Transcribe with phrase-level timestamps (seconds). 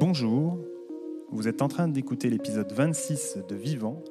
[0.00, 0.56] Bonjour,
[1.30, 4.02] vous êtes en train d'écouter l'épisode 26 de Vivant,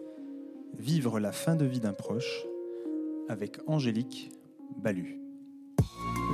[0.77, 2.45] Vivre la fin de vie d'un proche,
[3.27, 4.29] avec Angélique
[4.77, 5.19] Balu.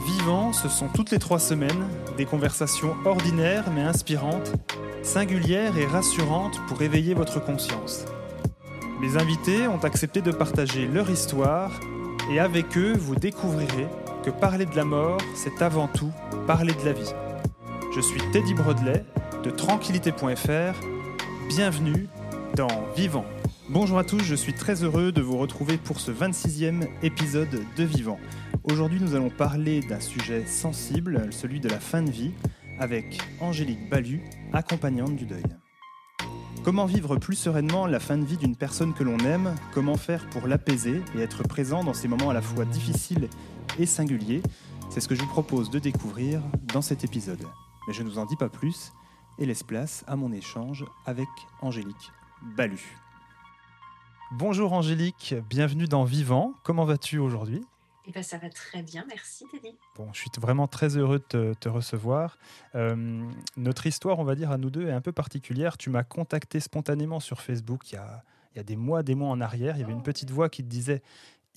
[0.05, 1.87] Vivant, ce sont toutes les trois semaines
[2.17, 4.51] des conversations ordinaires mais inspirantes,
[5.03, 8.03] singulières et rassurantes pour éveiller votre conscience.
[8.99, 11.79] Mes invités ont accepté de partager leur histoire
[12.29, 13.87] et avec eux, vous découvrirez
[14.21, 16.11] que parler de la mort, c'est avant tout
[16.45, 17.13] parler de la vie.
[17.95, 19.05] Je suis Teddy Brodelet
[19.45, 20.79] de tranquillité.fr.
[21.49, 22.07] Bienvenue
[22.55, 23.25] dans Vivant.
[23.69, 27.83] Bonjour à tous, je suis très heureux de vous retrouver pour ce 26e épisode de
[27.83, 28.17] Vivant.
[28.63, 32.31] Aujourd'hui, nous allons parler d'un sujet sensible, celui de la fin de vie,
[32.79, 35.45] avec Angélique Balu, accompagnante du deuil.
[36.63, 39.53] Comment vivre plus sereinement la fin de vie d'une personne que l'on aime?
[39.75, 43.29] Comment faire pour l'apaiser et être présent dans ces moments à la fois difficiles
[43.77, 44.41] et singuliers?
[44.89, 46.41] C'est ce que je vous propose de découvrir
[46.73, 47.45] dans cet épisode.
[47.87, 48.91] Mais je ne vous en dis pas plus
[49.37, 51.27] et laisse place à mon échange avec
[51.61, 52.11] Angélique
[52.55, 52.79] Balu.
[54.31, 56.53] Bonjour Angélique, bienvenue dans Vivant.
[56.63, 57.63] Comment vas-tu aujourd'hui?
[58.07, 59.75] Eh ben, ça va très bien, merci Teddy.
[59.95, 62.37] Bon, je suis vraiment très heureux de te, recevoir.
[62.75, 65.77] Euh, notre histoire, on va dire, à nous deux est un peu particulière.
[65.77, 69.15] Tu m'as contacté spontanément sur Facebook il y, a, il y a des mois, des
[69.15, 69.75] mois en arrière.
[69.75, 71.01] Il y avait une petite voix qui te disait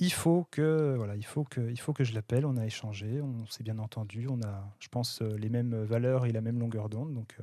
[0.00, 2.46] il faut que voilà, il faut que il faut que je l'appelle.
[2.46, 6.26] On a échangé, on s'est bien entendu, on a, je pense, euh, les mêmes valeurs
[6.26, 7.12] et la même longueur d'onde.
[7.14, 7.42] Donc euh,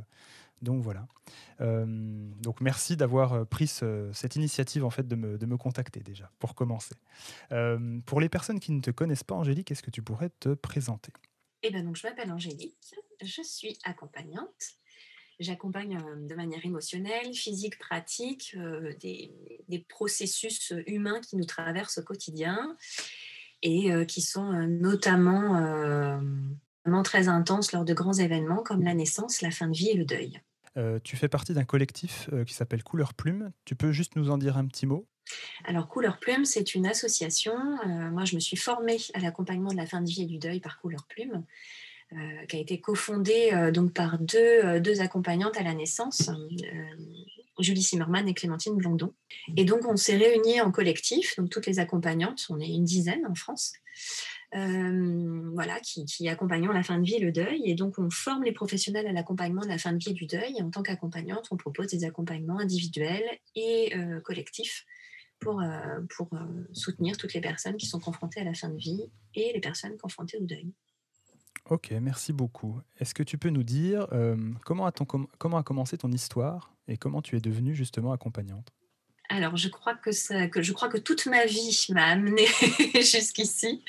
[0.61, 1.07] donc voilà.
[1.61, 1.85] Euh,
[2.41, 6.55] donc merci d'avoir pris cette initiative en fait de me, de me contacter déjà pour
[6.55, 6.95] commencer.
[8.05, 11.11] pour les personnes qui ne te connaissent pas, Angélique, est-ce que tu pourrais te présenter?
[11.61, 14.77] Eh ben donc je m'appelle Angélique, je suis accompagnante
[15.39, 18.55] J'accompagne de manière émotionnelle, physique, pratique
[19.01, 22.75] des, processus humains qui nous traversent au quotidien
[23.61, 26.21] et qui sont notamment,
[27.03, 30.05] très intenses lors de grands événements comme la naissance, la fin de vie et le
[30.05, 30.39] deuil.
[31.03, 33.51] tu fais partie d'un collectif qui s'appelle Couleur Plume.
[33.65, 35.05] Tu peux juste nous en dire un petit mot?
[35.63, 37.55] Alors, Couleur Plume, c'est une association.
[38.11, 40.59] moi, je me suis formée à l'accompagnement de la fin de vie et du deuil
[40.59, 41.43] par Couleur Plume.
[42.17, 46.29] Euh, qui a été cofondée euh, donc par deux, euh, deux, accompagnantes à la naissance,
[47.59, 49.13] Julie Zimmerman et Clémentine Blondon.
[49.57, 53.25] Et donc on s'est réunis en collectif, donc toutes les accompagnantes, on est une dizaine
[53.25, 53.73] en France,
[54.53, 57.63] voilà, qui, qui, la fin de vie le deuil.
[57.65, 60.25] Et donc on forme les professionnels à l'accompagnement de la fin de vie et du
[60.25, 60.55] deuil.
[60.57, 63.93] Et en tant qu'accompagnante, on propose des accompagnements individuels et
[64.23, 64.85] collectifs
[65.39, 65.61] pour,
[66.15, 66.29] pour
[66.71, 69.97] soutenir toutes les personnes qui sont confrontées à la fin de vie et les personnes
[69.97, 70.71] confrontées au deuil.
[71.69, 72.79] Ok, merci beaucoup.
[72.99, 77.23] Est-ce que tu peux nous dire euh, comment, a a commencé ton histoire et comment
[77.23, 78.71] tu es devenue justement accompagnante?
[79.29, 82.45] Alors, je crois que, je crois que toute ma vie m'a amenée
[83.01, 83.83] jusqu'ici.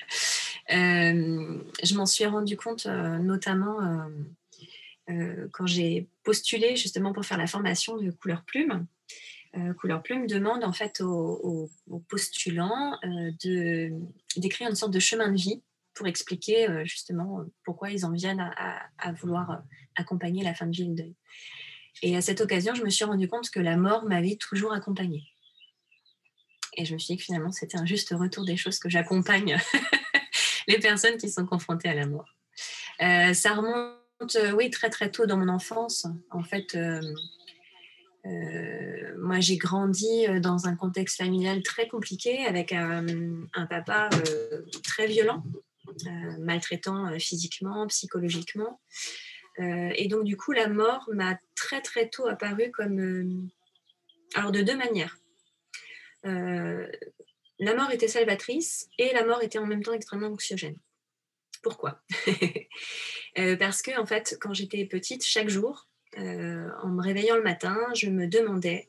[0.73, 4.09] Euh, je m'en suis rendu compte euh, notamment
[5.53, 8.87] quand j'ai postulé justement pour faire la formation de Couleur Plume.
[9.79, 12.99] Couleur Plume demande en fait aux, aux postulants
[14.37, 15.63] d'écrire une sorte de chemin de vie
[15.97, 18.53] pour expliquer euh, justement pourquoi ils en viennent
[18.99, 19.57] à, vouloir euh,
[19.97, 21.17] accompagner la fin de vie le deuil.
[22.03, 25.25] Et à cette occasion, je me suis rendu compte que la mort m'avait toujours accompagnée.
[26.77, 29.57] Et je me suis dit que finalement, c'était un juste retour des choses que j'accompagne
[30.69, 32.29] les personnes qui sont confrontées à la mort.
[33.01, 36.07] Euh, ça remonte, oui, très très tôt dans mon enfance.
[36.31, 36.77] En fait,
[39.19, 43.07] moi, j'ai grandi dans un contexte familial très compliqué avec un,
[43.71, 44.11] papa
[44.83, 45.56] très violent euh,
[46.39, 48.81] maltraitant euh, physiquement, psychologiquement.
[49.59, 53.49] Euh, et donc, du coup, la mort m'a très, très tôt apparu comme...
[54.35, 55.17] alors, de deux manières.
[56.23, 60.77] la mort était salvatrice et la mort était en même temps extrêmement anxiogène.
[61.63, 62.03] Pourquoi?
[63.59, 68.09] Parce que, en fait, quand j'étais petite, chaque jour, en me réveillant le matin, je
[68.09, 68.89] me demandais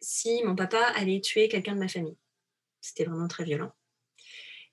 [0.00, 2.16] si mon papa allait tuer quelqu'un de ma famille.
[2.80, 3.72] C'était vraiment très violent.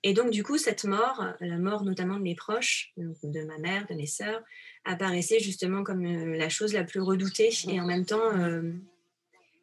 [0.06, 3.86] Et donc, du coup, cette mort, la mort notamment de mes proches, de ma mère,
[3.88, 4.42] de mes sœurs,
[4.84, 8.70] apparaissait justement comme euh, la chose la plus redoutée et en même temps euh,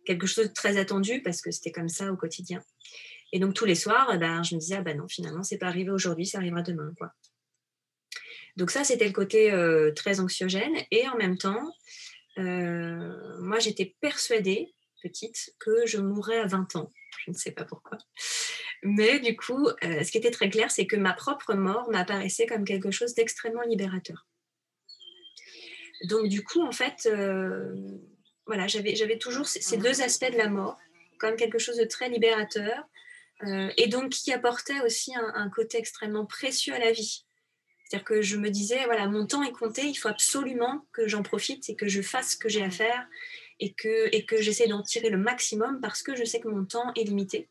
[0.04, 2.60] quelque chose de très attendu parce que c'était comme ça au quotidien.
[3.32, 5.68] Et donc, tous les soirs, ben, je me disais, ah ben non, finalement, c'est pas
[5.68, 6.92] arrivé aujourd'hui, ça arrivera demain.
[6.98, 7.14] Quoi.
[8.58, 10.74] Donc, ça, c'était le côté euh, très anxiogène.
[10.90, 11.72] Et en même temps,
[12.38, 14.74] moi, j'étais persuadée,
[15.04, 16.90] petite, que je mourrais à 20 ans.
[17.26, 18.00] Je ne sais pas pourquoi.
[18.84, 22.48] Mais du coup, euh, ce qui était très clair, c'est que ma propre mort m'apparaissait
[22.48, 24.26] comme quelque chose d'extrêmement libérateur.
[26.06, 27.76] Donc du coup, en fait, euh,
[28.48, 30.80] voilà, j'avais toujours ces deux aspects de la mort
[31.20, 32.84] comme quelque chose de très libérateur
[33.44, 37.26] euh, et donc qui apportait aussi un, côté extrêmement précieux à la vie.
[37.86, 41.22] C'est-à-dire que je me disais, voilà, mon temps est compté, il faut absolument que j'en
[41.22, 43.08] profite et que je fasse ce que j'ai à faire
[43.60, 46.66] et que, et que j'essaie d'en tirer le maximum parce que je sais que mon
[46.66, 47.51] temps est limité.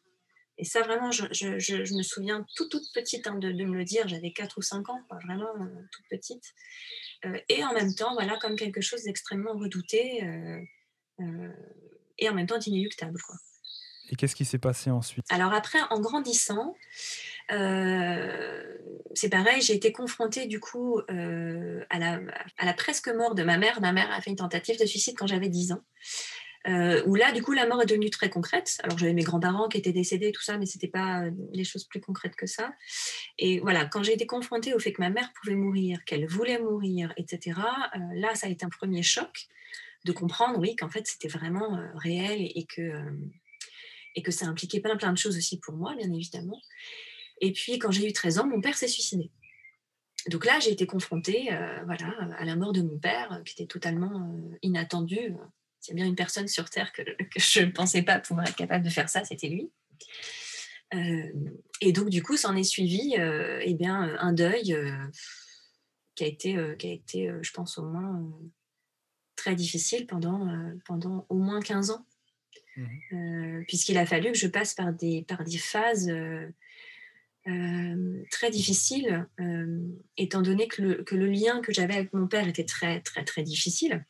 [0.61, 3.79] Et ça, vraiment, je, je, je, me souviens toute, toute petite hein, de, de, me
[3.79, 4.07] le dire.
[4.07, 6.45] J'avais 4 ou 5 ans, vraiment euh, toute petite.
[7.25, 10.61] Euh, et en même temps, voilà, comme quelque chose d'extrêmement redouté euh,
[11.21, 11.53] euh
[12.23, 13.19] et en même temps d'inéluctable.
[13.27, 13.37] Quoi.
[14.11, 15.25] Et qu'est-ce qui s'est passé ensuite?
[15.31, 16.77] Alors après, en grandissant,
[17.53, 18.62] euh,
[19.15, 22.21] c'est pareil, j'ai été confrontée du coup euh, à, la,
[22.59, 23.81] à, la, presque mort de ma mère.
[23.81, 25.83] Ma mère a fait une tentative de suicide quand j'avais 10 ans.
[26.69, 28.79] Euh, où là, du coup, la mort est devenue très concrète.
[28.83, 32.01] Alors, j'avais mes grands-parents qui étaient décédés, tout ça, mais c'était pas des choses plus
[32.01, 32.75] concrètes que ça.
[33.39, 36.59] Et voilà, quand j'ai été confrontée au fait que ma mère pouvait mourir, qu'elle voulait
[36.59, 37.59] mourir, etc.,
[38.15, 39.47] là, ça a été un premier choc
[40.05, 42.93] de comprendre, oui, qu'en fait, c'était vraiment réel et, que
[44.15, 46.61] et que ça impliquait plein, plein de choses aussi pour moi, bien évidemment.
[47.41, 49.31] Et puis, quand j'ai eu 13 ans, mon père s'est suicidé.
[50.29, 53.55] Donc là, j'ai été confrontée euh, voilà, à la mort de mon père, euh, qui
[53.55, 54.31] était totalement
[55.81, 55.87] euh, inattendue.
[55.87, 58.85] C'est bien une personne sur Terre que, que je ne pensais pas pouvoir être capable
[58.85, 59.71] de faire ça, c'était lui.
[60.94, 61.32] Euh,
[61.81, 64.77] et donc, du coup, s'en est suivi eh bien, un deuil
[66.15, 68.29] qui a été, qui a été je pense, au moins
[69.37, 70.49] très difficile pendant,
[70.85, 72.06] pendant au moins 15 ans.
[72.76, 73.65] Mmh.
[73.67, 76.11] Puisqu'il a fallu que je passe par des, par des phases
[77.49, 79.79] euh, très difficile, euh,
[80.19, 83.25] étant donné que le, que le, lien que j'avais avec mon père était très, très,
[83.25, 84.05] très difficile.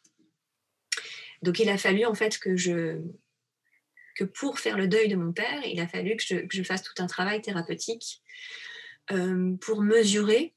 [1.43, 2.57] Donc, il a fallu en fait que
[4.35, 7.07] pour faire le deuil de mon père, il a fallu que je, fasse tout un
[7.07, 8.23] travail thérapeutique
[9.11, 10.55] euh, pour mesurer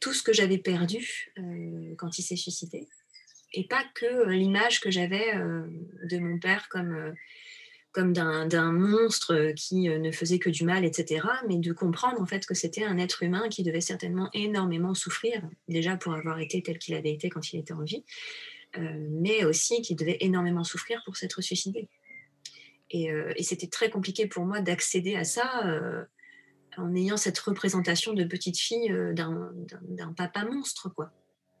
[0.00, 1.32] tout ce que j'avais perdu
[1.98, 2.88] quand il s'est suicidé.
[3.52, 7.14] Et pas que l'image que j'avais de mon père comme
[7.92, 11.26] comme d'un monstre euh, qui euh, ne faisait que du mal, etc.
[11.48, 15.42] Mais de comprendre en fait que c'était un être humain qui devait certainement énormément souffrir,
[15.68, 19.44] déjà pour avoir été tel qu'il avait été quand il était en vie, euh, mais
[19.44, 21.88] aussi qui devait énormément souffrir pour s'être suicidé.
[22.90, 25.64] Et, et c'était très compliqué pour moi d'accéder à ça
[26.76, 31.12] en ayant cette représentation de petite fille d'un papa monstre, quoi.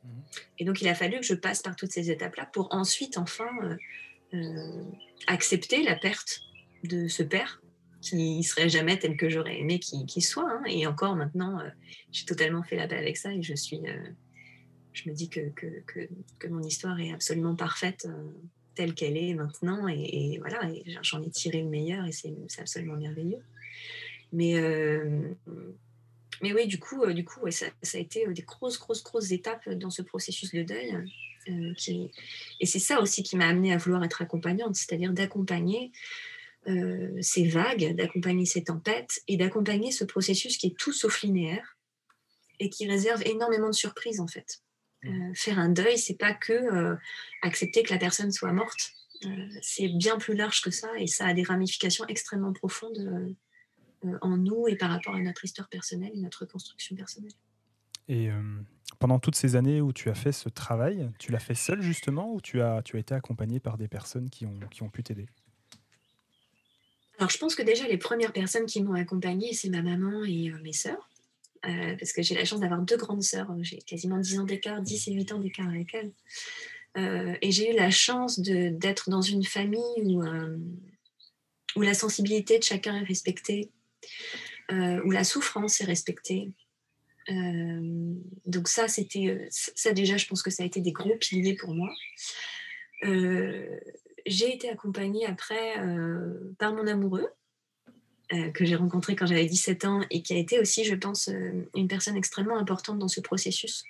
[0.04, 0.08] Mmh.
[0.58, 3.48] Et donc il a fallu que je passe par toutes ces étapes-là pour ensuite enfin
[4.34, 4.84] euh,
[5.26, 6.42] accepter la perte
[6.84, 7.62] de ce père
[8.02, 10.50] qui serait jamais tel que j'aurais aimé qu'il soit.
[10.50, 10.62] Hein.
[10.66, 11.68] Et encore maintenant, euh,
[12.12, 14.10] j'ai totalement fait la paix avec ça et je suis, euh,
[15.02, 15.66] je me dis que, que,
[16.38, 18.08] que, mon histoire est absolument parfaite
[18.74, 19.88] telle qu'elle est maintenant.
[19.88, 20.60] Et, voilà,
[21.02, 23.42] j'en ai tiré le meilleur et c'est absolument merveilleux.
[24.32, 24.54] Mais,
[26.42, 29.68] mais oui, du coup, du coup ça, ça, a été des grosses, grosses, grosses étapes
[29.70, 30.96] dans ce processus de deuil.
[31.48, 31.74] Euh,
[32.60, 35.92] et c'est ça aussi qui m'a amené à vouloir être accompagnante, c'est-à-dire d'accompagner
[36.68, 41.76] euh, ces vagues, d'accompagner ces tempêtes et d'accompagner ce processus qui est tout sauf linéaire
[42.60, 44.60] et qui réserve énormément de surprises en fait.
[45.04, 45.34] Euh, mmh.
[45.34, 46.96] faire un deuil, c'est pas que
[47.42, 48.92] accepter que la personne soit morte.
[49.62, 53.36] c'est bien plus large que ça et ça a des ramifications extrêmement profondes
[54.20, 57.32] en nous et par rapport à notre histoire personnelle et notre construction personnelle.
[58.08, 58.30] Et
[58.98, 62.32] pendant toutes ces années où tu as fait ce travail, tu l'as fait seul justement
[62.32, 65.02] ou tu as, tu as été accompagné par des personnes qui ont, qui ont pu
[65.02, 65.26] t'aider?
[67.18, 70.50] Alors je pense que déjà les premières personnes qui m'ont accompagnée, c'est ma maman et
[70.50, 71.08] euh, mes sœurs.
[71.66, 73.52] Euh, parce que j'ai la chance d'avoir deux grandes sœurs.
[73.62, 76.12] J'ai quasiment 10 ans d'écart, 10 et 8 ans d'écart avec elles.
[76.96, 80.22] Euh, et j'ai eu la chance d'être dans une famille où,
[81.76, 83.70] où la sensibilité de chacun est respectée,
[84.70, 86.52] où la souffrance est respectée,
[87.30, 88.14] euh,
[88.46, 91.54] donc ça, c'était euh, ça déjà, je pense que ça a été des gros piliers
[91.54, 91.90] pour moi.
[93.04, 93.78] Euh,
[94.26, 95.74] j'ai été accompagnée après
[96.58, 97.28] par mon amoureux,
[98.52, 101.30] que j'ai rencontré quand j'avais 17 ans et qui a été aussi, je pense,
[101.74, 103.84] une personne extrêmement importante dans ce processus.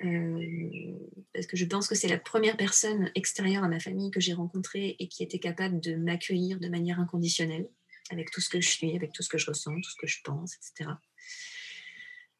[0.00, 4.34] parce que je pense que c'est la première personne extérieure à ma famille que j'ai
[4.34, 7.66] rencontrée et qui était capable de m'accueillir de manière inconditionnelle,
[8.10, 10.06] avec tout ce que je suis, avec tout ce que je ressens, tout ce que
[10.06, 10.90] je pense, etc.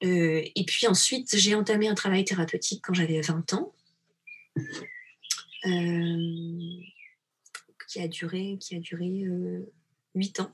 [0.02, 3.74] Euh, et puis ensuite, j'ai entamé un travail thérapeutique quand j'avais 20 ans,
[5.66, 6.80] euh,
[7.88, 9.24] qui a duré, qui a duré
[10.14, 10.52] 8 euh, ans.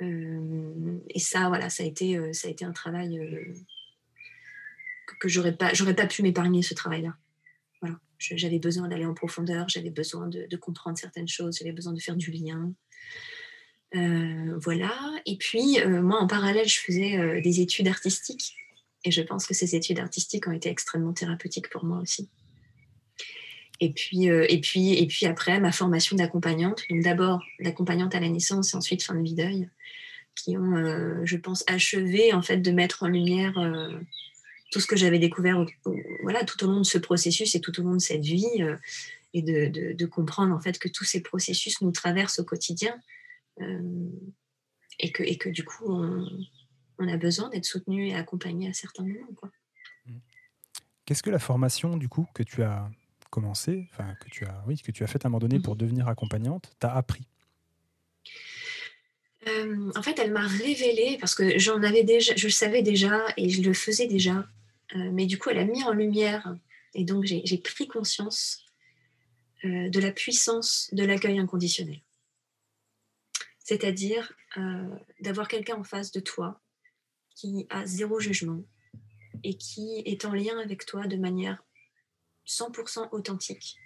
[0.00, 3.18] Et ça, voilà, ça a été, ça a été un travail
[5.20, 7.16] que, j'aurais pas, j'aurais pas pu m'épargner ce travail-là.
[7.80, 12.00] Voilà, j'avais besoin d'aller en profondeur, j'avais besoin de, comprendre certaines choses, j'avais besoin de
[12.00, 12.72] faire du lien.
[13.92, 14.92] Voilà.
[15.24, 18.54] Et puis, moi, en parallèle, je faisais des études artistiques.
[19.04, 22.28] Et je pense que ces études artistiques ont été extrêmement thérapeutiques pour moi aussi.
[23.80, 26.82] Et puis, et puis, et puis après, ma formation d'accompagnante.
[26.90, 29.68] Donc d'abord, d'accompagnante à la naissance et ensuite fin de vie deuil.
[30.34, 33.54] qui ont, je pense, achevé en fait de mettre en lumière
[34.70, 35.64] tout ce que j'avais découvert
[36.22, 38.64] voilà, tout au long de ce processus et tout au long de cette vie,
[39.34, 42.94] et de, comprendre en fait que tous ces processus nous traversent au quotidien,
[44.98, 45.92] et, que, et que du coup,
[46.98, 49.34] on, a besoin d'être soutenu et accompagné à certains moments.
[49.36, 49.50] Quoi.
[51.04, 52.90] Qu'est-ce que la formation, du coup, que tu as
[53.36, 55.74] commencé, enfin, que tu as, oui, que tu as fait à un moment donné pour
[55.74, 55.80] mhm.
[55.80, 57.28] devenir accompagnante, t'a appris?
[59.46, 63.26] Euh, en fait, elle m'a révélé, parce que j'en avais déjà, je le savais déjà
[63.36, 64.48] et je le faisais déjà,
[64.94, 66.56] euh, mais du coup, elle a mis en lumière,
[66.94, 68.64] et donc j'ai pris conscience
[69.66, 72.00] euh, de la puissance de l'accueil inconditionnel.
[73.58, 74.32] C'est-à-dire
[75.20, 76.62] d'avoir quelqu'un en face de toi
[77.34, 78.62] qui a zéro jugement
[79.42, 81.65] et qui est en lien avec toi de manière
[82.46, 83.76] 100% authentique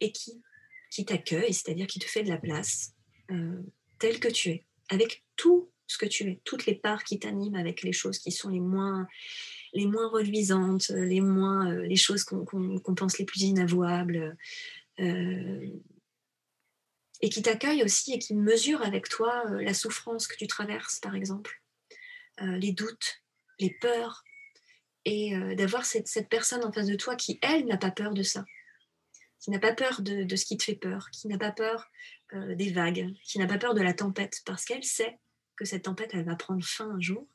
[0.00, 0.42] et qui,
[0.90, 2.92] qui t'accueille, c'est-à-dire qui te fait de la place
[3.30, 3.62] euh,
[3.98, 7.56] tel que tu es, avec tout ce que tu es, toutes les parts qui t'animent,
[7.56, 9.06] avec les choses qui sont les moins,
[9.72, 14.36] les moins reluisantes, les, moins, euh, les choses qu'on pense les plus inavouables.
[15.00, 15.66] Euh,
[17.22, 21.14] et qui t'accueille aussi et qui mesure avec toi la souffrance que tu traverses, par
[21.14, 21.62] exemple.
[22.40, 23.22] Euh, les doutes,
[23.60, 24.24] les peurs,
[25.04, 28.22] et euh, d'avoir cette, personne en face de toi qui, elle, n'a pas peur de
[28.22, 28.44] ça,
[29.40, 31.90] qui n'a pas peur de, ce qui te fait peur, qui n'a pas peur
[32.32, 35.18] euh, des vagues, qui n'a pas peur de la tempête, parce qu'elle sait
[35.56, 37.26] que cette tempête, elle va prendre fin un jour.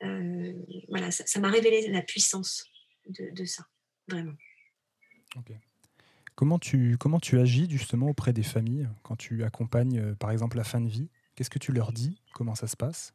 [0.00, 2.64] voilà, ça m'a révélé la puissance
[3.08, 3.66] de, ça,
[4.08, 4.34] vraiment.
[6.34, 10.64] Comment tu, comment tu agis justement auprès des familles quand tu accompagnes, par exemple, la
[10.64, 11.10] fin de vie?
[11.34, 12.20] Qu'est-ce que tu leur dis?
[12.32, 13.14] Comment ça se passe?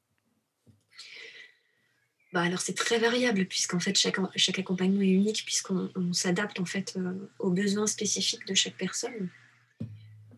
[2.35, 6.65] Bah, alors c'est très variable puisqu'en fait chaque, chaque accompagnement est unique puisqu'on s'adapte en
[6.65, 9.29] fait euh, aux besoins spécifiques de chaque personne.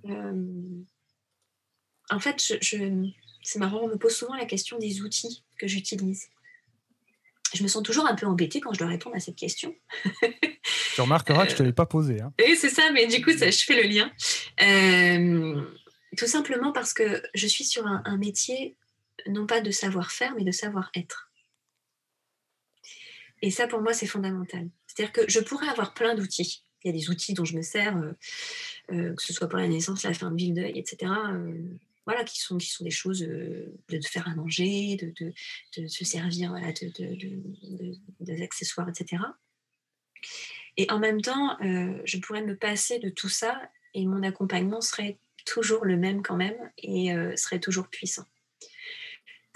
[0.05, 0.83] Euh,
[2.11, 3.09] en fait, je,
[3.41, 6.27] c'est marrant, on me pose souvent la question des outils que j'utilise.
[7.55, 9.73] Je me sens toujours un peu embêtée quand je dois répondre à cette question.
[10.93, 12.21] tu remarqueras que je ne te l'ai pas posée.
[12.21, 12.31] Hein.
[12.39, 14.11] Oui, c'est ça, mais du coup, ça, je fais le lien.
[14.61, 15.63] Euh,
[16.15, 18.77] tout simplement parce que je suis sur un métier
[19.25, 21.26] non pas de savoir-faire, mais de savoir-être.
[23.41, 24.69] Et ça, pour moi, c'est fondamental.
[24.87, 26.63] C'est-à-dire que je pourrais avoir plein d'outils.
[26.83, 28.13] Il y a des outils dont je me sers, euh,
[28.91, 31.11] euh, que ce soit pour la naissance, la fin de vie, le deuil, etc.
[31.33, 31.53] Euh,
[32.05, 35.33] voilà, qui sont, qui sont des choses de, faire à manger, de,
[35.77, 36.71] de, se servir voilà,
[38.21, 39.21] des accessoires, etc.
[40.77, 43.61] Et en même temps, je pourrais me passer de tout ça
[43.93, 48.25] et mon accompagnement serait toujours le même quand même et serait toujours puissant.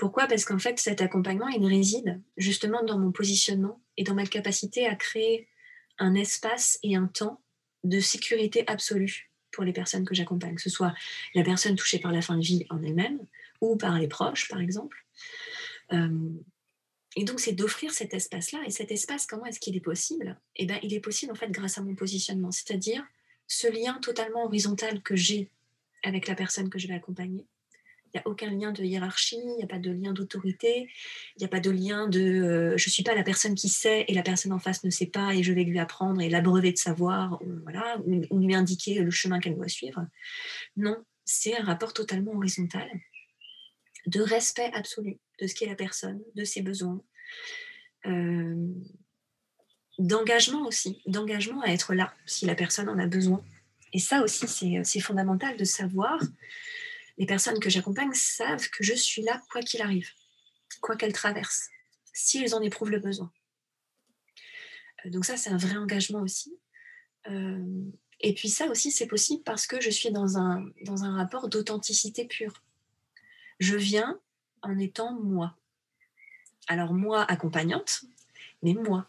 [0.02, 0.26] Pourquoi?
[0.26, 4.88] Parce qu'en fait, cet accompagnement, il réside justement dans mon positionnement et dans ma capacité
[4.88, 5.48] à créer
[6.00, 7.40] un espace et un temps
[7.84, 10.96] de sécurité absolue pour les personnes que j'accompagne, que ce soit
[11.36, 13.20] la personne touchée par la fin de vie en elle-même
[13.62, 15.06] ou par les proches, par exemple.
[15.94, 16.32] Euh,
[17.16, 18.58] et donc, c'est d'offrir cet espace-là.
[18.66, 20.36] Et cet espace, comment est-ce qu'il est possible?
[20.56, 23.06] Eh bien, il est possible en fait grâce à mon positionnement, c'est-à-dire
[23.46, 25.52] ce lien totalement horizontal que j'ai
[26.02, 27.46] avec la personne que je vais accompagner,
[28.14, 30.90] il n'y a aucun lien de hiérarchie, il n'y a pas de lien d'autorité,
[31.36, 33.70] il n'y a pas de lien de euh, je ne suis pas la personne qui
[33.70, 36.30] sait et la personne en face ne sait pas et je vais lui apprendre et
[36.30, 40.06] l'abreuver de savoir ou, voilà, ou, lui indiquer le chemin qu'elle doit suivre.
[40.76, 42.90] Non, c'est un rapport totalement horizontal
[44.08, 47.02] de respect absolu de ce qu'est la personne, de ses besoins,
[48.08, 48.68] euh,
[50.00, 53.44] d'engagement aussi, d'engagement à être là si la personne en a besoin.
[53.94, 56.20] Et ça aussi, c'est fondamental de savoir
[57.22, 60.10] les personnes que j'accompagne savent que je suis là quoi qu'il arrive,
[60.82, 61.70] quoi qu'elles traversent,
[62.14, 63.32] s'ils en éprouvent le besoin.
[65.06, 66.58] Euh, donc ça, c'est un vrai engagement aussi.
[67.30, 67.84] Euh,
[68.22, 70.66] et puis ça aussi, c'est possible parce que je suis dans un,
[71.16, 72.64] rapport d'authenticité pure.
[73.60, 74.20] Je viens
[74.64, 75.56] en étant moi.
[76.68, 78.02] Alors moi, accompagnante,
[78.64, 79.06] mais moi.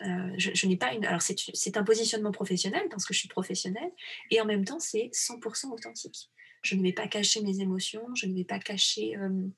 [0.00, 1.04] Euh, je, n'ai pas une.
[1.04, 3.92] Alors c'est un positionnement professionnel parce que je suis professionnelle
[4.30, 6.30] et en même temps c'est 100% authentique
[6.62, 9.16] je ne vais pas cacher mes émotions, je ne vais pas cacher...
[9.16, 9.48] Euh,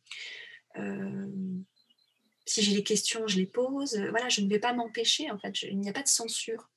[0.76, 1.26] euh,
[2.46, 3.96] si j'ai des questions, je les pose.
[4.11, 5.62] Voilà, je ne vais pas m'empêcher, en fait.
[5.62, 6.70] il n'y a pas de censure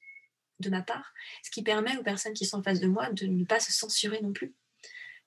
[0.59, 3.27] de ma part, ce qui permet aux personnes qui sont en face de moi de
[3.27, 4.55] ne pas se censurer non plus.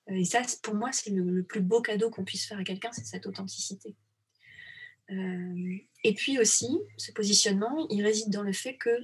[0.09, 2.91] Euh, et ça, pour moi, c'est le, plus beau cadeau qu'on puisse faire à quelqu'un,
[2.91, 3.95] c'est cette authenticité.
[5.09, 8.97] et puis aussi, ce positionnement, il réside dans le fait que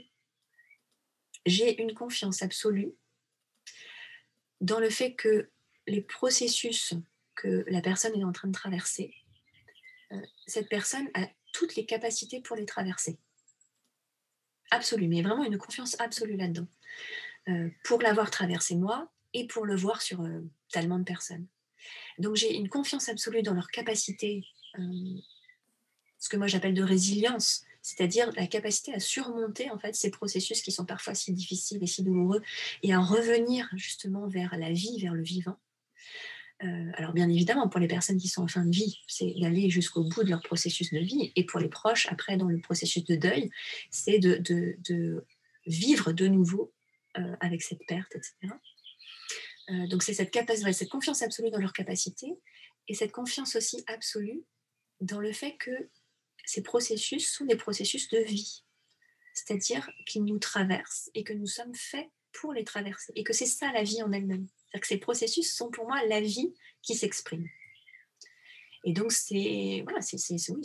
[1.46, 2.94] j'ai une confiance absolue
[4.62, 5.50] dans le fait que
[5.88, 6.94] les processus
[7.36, 9.14] que la personne est en train de traverser,
[10.12, 13.18] euh, cette personne a toutes les capacités pour les traverser.
[14.72, 16.68] Absolue, mais vraiment une confiance absolue là-dedans.
[17.48, 20.42] Euh, pour l'avoir traversé moi et pour le voir sur euh,
[20.72, 21.48] tellement de personnes.
[22.20, 24.44] Donc j'ai une confiance absolue dans leur capacité,
[26.20, 30.62] ce que moi j'appelle de résilience, c'est-à-dire la capacité à surmonter en fait ces processus
[30.62, 32.42] qui sont parfois si difficiles et si douloureux,
[32.84, 35.58] et à revenir justement vers la vie, vers le vivant.
[36.64, 39.70] Euh, alors bien évidemment, pour les personnes qui sont en fin de vie, c'est d'aller
[39.70, 43.04] jusqu'au bout de leur processus de vie, et pour les proches, après dans le processus
[43.04, 43.52] de deuil,
[43.92, 45.24] c'est de,
[45.68, 46.74] vivre de nouveau
[47.18, 48.34] euh, avec cette perte, etc.
[49.70, 52.34] Euh, donc c'est cette, capacité, cette confiance absolue dans leur capacité,
[52.88, 54.44] et cette confiance aussi absolue
[55.02, 55.90] dans le fait que
[56.46, 58.64] ces processus sont des processus de vie,
[59.34, 63.46] c'est-à-dire qu'ils nous traversent et que nous sommes faits pour les traverser, et que c'est
[63.46, 64.48] ça la vie en elle-même.
[64.70, 67.48] C'est-à-dire que ces processus sont pour moi la vie qui s'exprime.
[68.84, 70.00] Et donc, c'est voilà,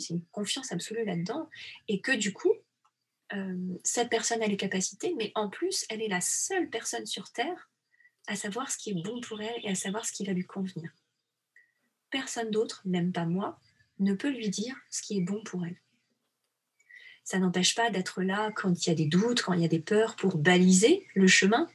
[0.09, 1.49] une confiance absolue là-dedans.
[1.87, 2.53] Et que du coup,
[3.33, 7.31] euh, cette personne a les capacités, mais en plus, elle est la seule personne sur
[7.31, 7.69] Terre
[8.27, 10.45] à savoir ce qui est bon pour elle et à savoir ce qui va lui
[10.45, 10.91] convenir.
[12.09, 13.59] Personne d'autre, même pas moi,
[13.99, 15.75] ne peut lui dire ce qui est bon pour elle.
[17.23, 19.69] Ça n'empêche pas d'être là quand il y a des doutes, quand il y a
[19.69, 21.69] des peurs, pour baliser le chemin,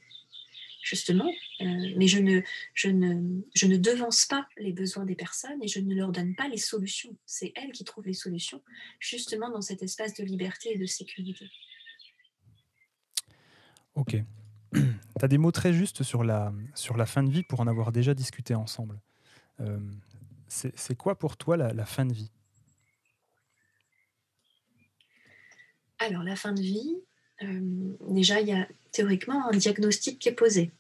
[0.89, 1.31] justement.
[1.61, 1.65] Euh,
[1.97, 2.41] mais je ne,
[2.75, 6.35] je, ne, je ne devance pas les besoins des personnes et je ne leur donne
[6.35, 7.15] pas les solutions.
[7.27, 8.63] C'est elles qui trouvent les solutions,
[8.99, 11.47] justement dans cet espace de liberté et de sécurité.
[13.95, 14.17] Ok.
[14.73, 14.81] tu
[15.23, 17.93] as des mots très justes sur la, sur la fin de vie pour en avoir
[17.93, 18.99] déjà discuté ensemble.
[19.61, 19.79] Euh,
[20.49, 22.31] c'est quoi pour toi la, fin de vie?
[25.99, 26.97] Alors, la fin de vie,
[27.43, 30.73] euh, déjà, il y a théoriquement un diagnostic qui est posé.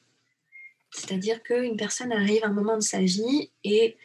[0.90, 3.96] C'est-à-dire qu'une personne arrive à un moment de sa vie et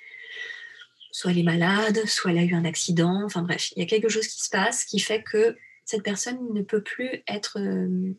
[1.11, 3.85] soit elle est malade, soit elle a eu un accident, enfin bref, il y a
[3.85, 8.13] quelque chose qui se passe qui fait que cette personne ne peut plus être, euh,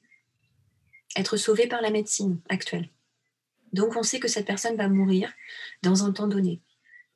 [1.36, 2.88] sauvée par la médecine actuelle.
[3.72, 5.32] Donc on sait que cette personne va mourir
[5.82, 6.62] dans un temps donné.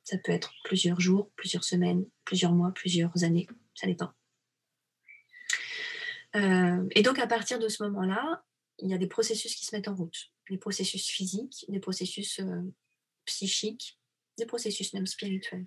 [0.03, 4.11] Ça peut être plusieurs jours, plusieurs semaines, plusieurs mois, plusieurs années, ça dépend.
[6.35, 8.43] Euh, et donc à partir de ce moment-là,
[8.81, 10.31] il y a des processus qui se mettent en route.
[10.49, 12.61] Des processus physiques, des processus euh,
[13.25, 13.99] psychiques,
[14.37, 15.65] des processus même spirituels.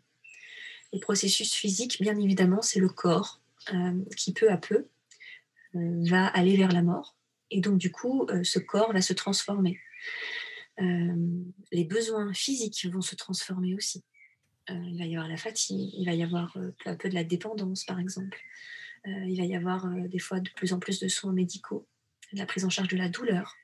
[0.92, 3.40] Les processus physiques, bien évidemment, c'est le corps
[3.72, 4.88] euh, qui peu à peu
[5.75, 7.16] va aller vers la mort.
[7.51, 9.81] Et donc du coup, ce corps va se transformer.
[10.79, 14.05] les besoins physiques vont se transformer aussi.
[14.70, 17.09] Euh, il va y avoir la fatigue, il va y avoir euh, peu à peu
[17.09, 18.38] de la dépendance, par exemple.
[19.07, 21.87] Euh, il va y avoir des fois de plus en plus de soins médicaux,
[22.33, 23.57] la prise en charge de la douleur,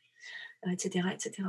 [0.71, 1.49] etc., etc.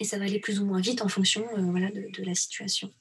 [0.00, 2.92] Et ça va aller plus ou moins vite en fonction voilà, de, la situation.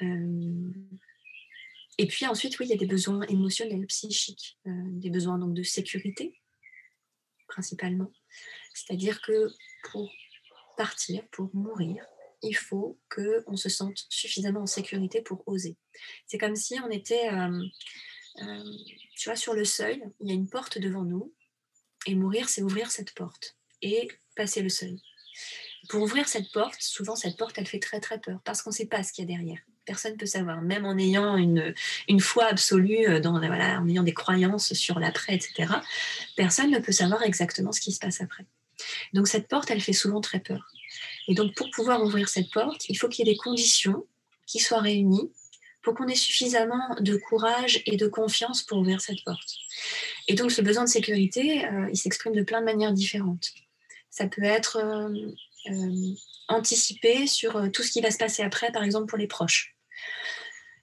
[0.00, 5.62] Et puis ensuite, oui, il y a des besoins émotionnels, psychiques, des besoins donc de
[5.62, 6.40] sécurité,
[7.48, 8.12] principalement.
[8.72, 9.48] C'est-à-dire que
[9.90, 10.10] pour
[10.76, 12.04] partir, pour mourir,
[12.42, 15.76] il faut qu'on se sente suffisamment en sécurité pour oser.
[16.26, 17.62] C'est comme si on était, euh,
[18.42, 18.72] euh,
[19.16, 21.34] tu vois, sur le seuil, il y a une porte devant nous,
[22.06, 25.00] et mourir, c'est ouvrir cette porte et passer le seuil.
[25.88, 28.74] Pour ouvrir cette porte, souvent cette porte, elle fait très très peur, parce qu'on ne
[28.74, 29.58] sait pas ce qu'il y a derrière.
[29.86, 31.74] Personne ne peut savoir, même en ayant une,
[32.08, 35.72] une foi absolue, euh, dans, en ayant des croyances sur l'après, etc.
[36.36, 38.44] Personne ne peut savoir exactement ce qui se passe après.
[39.14, 40.70] Donc cette porte, elle fait souvent très peur.
[41.28, 44.06] Et donc, pour pouvoir ouvrir cette porte, il faut qu'il y ait des conditions
[44.46, 45.30] qui soient réunies
[45.82, 49.56] pour qu'on ait suffisamment de courage et de confiance pour ouvrir cette porte.
[50.28, 53.50] Et donc, ce besoin de sécurité, euh, il s'exprime de plein de manières différentes.
[54.10, 55.08] Ça peut être euh,
[55.70, 56.14] euh,
[56.48, 59.76] anticipé sur tout ce qui va se passer après, par exemple pour les proches.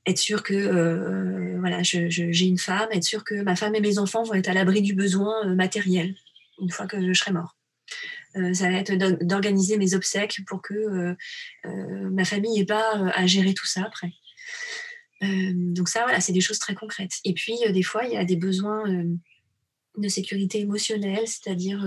[0.05, 4.23] Être sûr que voilà, j'ai une femme, être sûr que ma femme et mes enfants
[4.23, 6.15] vont être à l'abri du besoin matériel
[6.59, 7.57] une fois que je serai mort.
[8.35, 11.15] Euh, ça va être d'organiser mes obsèques pour que euh,
[11.65, 14.11] euh, ma famille n'ait pas à gérer tout ça après.
[15.21, 17.13] Donc ça, voilà, c'est des choses très concrètes.
[17.23, 18.83] Et puis, des fois, il y a des besoins
[19.97, 21.83] de sécurité émotionnelle, c'est-à-dire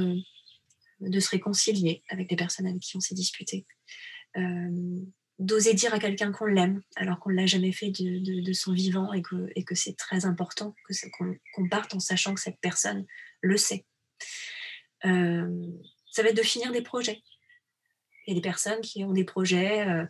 [1.01, 3.67] de se réconcilier avec les personnes avec qui on s'est disputé.
[5.39, 9.13] d'oser dire à quelqu'un qu'on l'aime alors qu'on ne l'a jamais fait de, son vivant
[9.13, 10.75] et que, et que c'est très important
[11.19, 13.07] qu'on parte en sachant que cette personne
[13.43, 13.87] le sait
[16.11, 17.23] ça va être de finir des projets.
[18.27, 20.05] Il y a des personnes qui ont des projets, euh,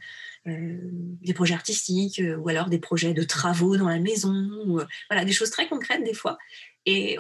[0.49, 0.79] euh,
[1.23, 4.85] des projets artistiques, euh, ou alors des projets de travaux dans la maison,
[5.25, 6.39] des choses très concrètes des fois.
[6.87, 7.19] Et,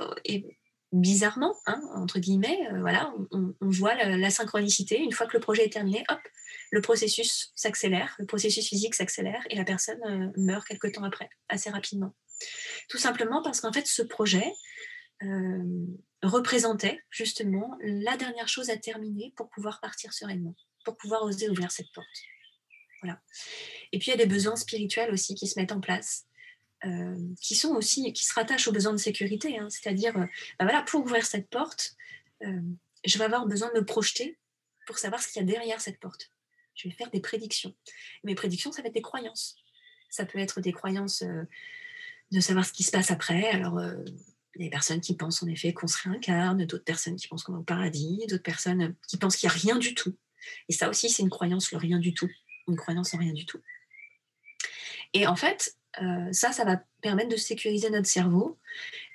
[0.92, 4.98] bizarrement, hein, entre guillemets, voilà, on, voit la, synchronicité.
[4.98, 6.18] Une fois que le projet est terminé, hop,
[6.72, 11.70] le processus s'accélère, le processus physique s'accélère, et la personne meurt quelque temps après, assez
[11.70, 12.16] rapidement.
[12.88, 14.50] Tout simplement parce qu'en fait, ce projet,
[16.22, 21.70] représentait justement la dernière chose à terminer pour pouvoir partir sereinement, pour pouvoir oser ouvrir
[21.70, 22.06] cette porte.
[23.02, 23.20] Voilà.
[23.92, 26.26] Et puis il y a des besoins spirituels aussi qui se mettent en place.
[27.40, 29.68] qui sont aussi qui se rattachent aux besoins de sécurité, hein.
[29.68, 30.28] c'est-à-dire ben
[30.60, 31.94] voilà pour ouvrir cette porte,
[32.40, 34.38] je vais avoir besoin de me projeter
[34.86, 36.30] pour savoir ce qu'il y a derrière cette porte.
[36.74, 37.74] Je vais faire des prédictions.
[38.24, 39.56] Mes prédictions, ça va être des croyances.
[40.08, 41.44] Ça peut être des croyances euh,
[42.32, 43.48] de savoir ce qui se passe après.
[43.50, 43.94] Alors, euh,
[44.54, 47.28] il y a des personnes qui pensent en effet qu'on se réincarne, d'autres personnes qui
[47.28, 50.16] pensent qu'on va au paradis, d'autres personnes qui pensent qu'il n'y a rien du tout.
[50.68, 52.30] Et ça aussi, c'est une croyance, le rien du tout.
[52.68, 53.60] Une croyance en rien du tout.
[55.12, 58.58] Et en fait, euh, ça, ça va permettre de sécuriser notre cerveau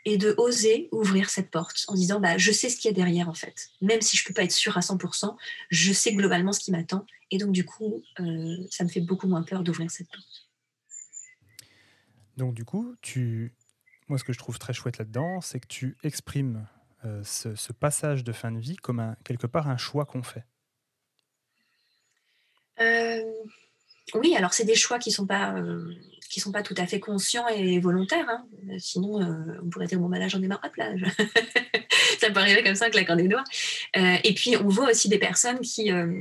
[0.04, 2.96] et de oser ouvrir cette porte en disant bah, je sais ce qu'il y a
[2.96, 3.70] derrière en fait.
[3.82, 5.36] Même si je ne peux pas être sûre à 100%,
[5.70, 7.06] je sais globalement ce qui m'attend.
[7.32, 10.50] Et donc, du coup, euh, ça me fait beaucoup moins peur d'ouvrir cette porte.
[12.38, 13.56] Donc, du coup, tu...
[14.08, 16.68] moi, ce que je trouve très chouette là-dedans, c'est que tu exprimes
[17.06, 20.46] euh, ce, passage de fin de vie comme quelque part un choix qu'on fait.
[24.14, 25.56] Oui, alors c'est des choix qui ne sont pas
[26.36, 28.28] qui sont pas tout à fait conscients et volontaires.
[28.28, 28.46] Hein.
[28.78, 30.92] Sinon, euh, on pourrait dire bon, bah là, j'en ai marre, hop là.
[32.20, 33.44] ça peut arriver comme ça, en claquant des doigts.
[33.96, 36.12] Euh, et puis, on voit aussi des personnes qui, euh,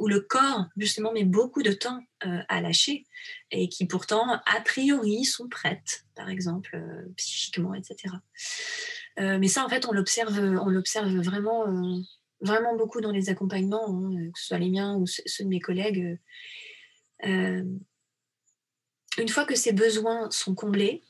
[0.00, 2.00] où le corps, justement, met beaucoup de temps
[2.48, 3.04] à lâcher
[3.52, 6.78] et qui, pourtant, a priori, sont prêtes, par exemple,
[7.16, 8.14] psychiquement, etc.
[9.18, 11.64] mais ça, en fait, on l'observe, on l'observe vraiment,
[12.40, 15.60] vraiment beaucoup dans les accompagnements, hein, que ce soit les miens ou ceux de mes
[15.60, 16.18] collègues.
[17.24, 17.64] Euh,
[19.18, 21.02] une fois que ces besoins sont comblés,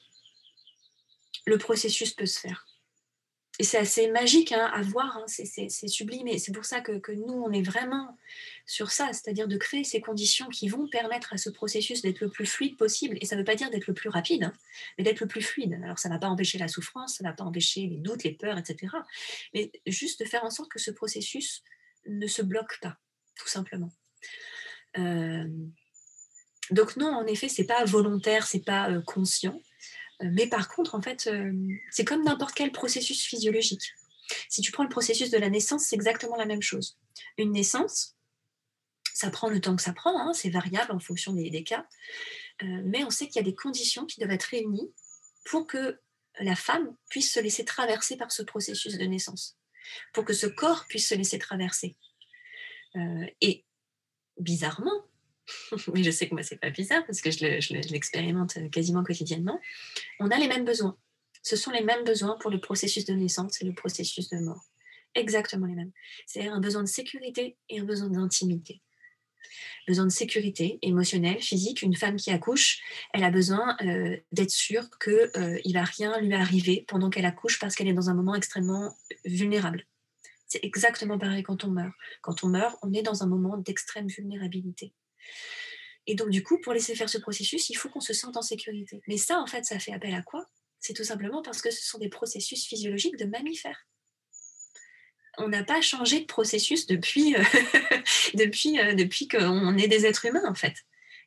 [1.46, 2.66] le processus peut se faire.
[3.60, 6.26] Et c'est assez magique hein, à voir, hein, c'est sublime.
[6.28, 8.16] Et c'est pour ça que, nous, on est vraiment
[8.64, 12.30] sur ça, c'est-à-dire de créer ces conditions qui vont permettre à ce processus d'être le
[12.30, 13.18] plus fluide possible.
[13.20, 14.54] Et ça ne veut pas dire d'être le plus rapide, hein,
[14.96, 15.78] mais d'être le plus fluide.
[15.84, 18.24] Alors ça ne va pas empêcher la souffrance, ça ne va pas empêcher les doutes,
[18.24, 18.94] les peurs, etc.
[19.52, 21.62] Mais juste de faire en sorte que ce processus
[22.06, 22.96] ne se bloque pas,
[23.36, 23.90] tout simplement.
[24.96, 25.44] Euh,
[26.70, 29.60] donc non, en effet, c'est pas volontaire, c'est pas euh, conscient.
[30.22, 31.52] Euh, mais par contre, en fait, euh,
[31.90, 33.94] c'est comme n'importe quel processus physiologique.
[34.48, 36.98] Si tu prends le processus de la naissance, c'est exactement la même chose.
[37.36, 38.16] Une naissance,
[39.12, 41.84] ça prend le temps que ça prend, hein, c'est variable en fonction des, cas,
[42.62, 44.92] mais on sait qu'il y a des conditions qui doivent être réunies
[45.46, 45.98] pour que
[46.38, 49.58] la femme puisse se laisser traverser par ce processus de naissance,
[50.14, 51.96] pour que ce corps puisse se laisser traverser.
[53.40, 53.64] et
[54.38, 55.09] bizarrement,
[55.94, 59.60] mais je sais que moi, c'est pas bizarre parce que je l'expérimente quasiment quotidiennement,
[60.18, 60.96] on a les mêmes besoins.
[61.42, 64.64] Ce sont les mêmes besoins pour le processus de naissance et le processus de mort.
[65.14, 65.92] Exactement les mêmes.
[66.26, 68.80] C'est un besoin de sécurité et un besoin d'intimité.
[69.88, 71.82] Besoin de sécurité émotionnelle, physique.
[71.82, 72.80] Une femme qui accouche,
[73.14, 77.24] elle a besoin euh, d'être sûre qu'il euh, ne va rien lui arriver pendant qu'elle
[77.24, 79.86] accouche parce qu'elle est dans un moment extrêmement vulnérable.
[80.46, 81.94] C'est exactement pareil quand on meurt.
[82.22, 84.92] Quand on meurt, on est dans un moment d'extrême vulnérabilité.
[86.06, 88.42] Et donc, du coup, pour laisser faire ce processus, il faut qu'on se sente en
[88.42, 89.00] sécurité.
[89.06, 90.48] Mais ça, en fait, ça fait appel à quoi?
[90.78, 93.86] C'est tout simplement parce que ce sont des processus physiologiques de mammifères.
[95.38, 97.42] On n'a pas changé de processus depuis, euh,
[98.34, 100.74] euh, depuis qu'on est des êtres humains, en fait.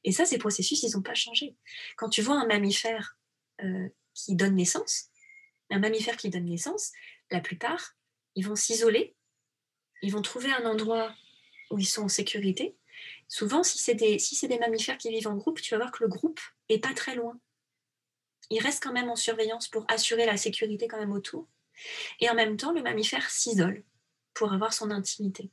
[0.03, 1.55] Et ça, ces processus, ils n'ont pas changé.
[1.95, 3.17] Quand tu vois mammifère
[3.61, 5.09] euh, qui donne naissance,
[5.69, 6.91] un mammifère qui donne naissance,
[7.31, 7.95] la plupart,
[8.35, 9.15] ils vont s'isoler,
[10.01, 11.15] ils vont trouver un endroit
[11.71, 12.75] où ils sont en sécurité,
[13.27, 16.39] Souvent, si c'est des, mammifères qui vivent en groupe, tu vas voir que le groupe
[16.69, 17.39] est pas très loin.
[18.49, 21.47] Il reste quand même en surveillance pour assurer la sécurité quand même autour.
[22.19, 23.83] Et en même temps, le mammifère s'isole
[24.33, 25.49] pour avoir son intimité.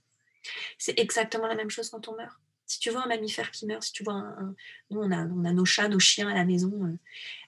[0.79, 2.39] C'est exactement la même chose quand on meurt.
[2.67, 4.55] Si tu vois un mammifère qui meurt, si tu vois un,
[4.91, 6.73] nous on a, nos chats, nos chiens à la maison.
[6.85, 6.97] Euh.